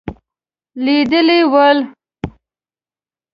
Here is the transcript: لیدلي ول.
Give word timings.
لیدلي 0.83 1.37
ول. 1.51 1.79